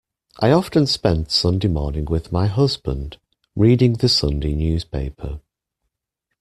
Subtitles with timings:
[0.39, 3.19] I often spend Sunday morning with my husband,
[3.55, 5.41] reading the Sunday newspaper